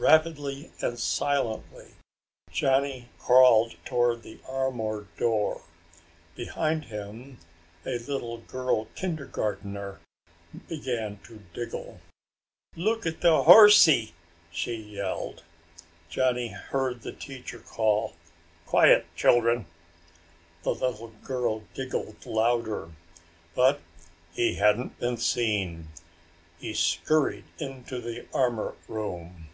Rapidly 0.00 0.70
and 0.80 0.96
silently 0.96 1.94
Johnny 2.52 3.08
crawled 3.18 3.74
toward 3.84 4.22
the 4.22 4.38
armor 4.48 5.08
room. 5.18 5.60
Behind 6.36 6.84
him 6.84 7.38
a 7.84 7.98
little 7.98 8.36
girl 8.38 8.84
kindergartner 8.94 9.98
began 10.68 11.18
to 11.24 11.42
giggle. 11.52 11.98
"Look 12.76 13.06
at 13.06 13.22
the 13.22 13.42
horsie!" 13.42 14.12
she 14.52 14.76
yelled. 14.76 15.42
Johnny 16.08 16.50
heard 16.52 17.02
the 17.02 17.10
teacher 17.12 17.58
call, 17.58 18.14
"Quiet, 18.66 19.04
children!" 19.16 19.66
The 20.62 20.76
little 20.76 21.08
girl 21.24 21.64
giggled 21.74 22.24
louder. 22.24 22.92
But 23.56 23.80
he 24.30 24.54
hadn't 24.54 25.00
been 25.00 25.16
seen! 25.16 25.88
He 26.60 26.72
scurried 26.72 27.46
into 27.58 28.00
the 28.00 28.26
armor 28.32 28.76
room. 28.86 29.46